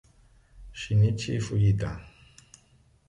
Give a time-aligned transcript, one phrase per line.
[0.79, 1.91] Shinichi Fujita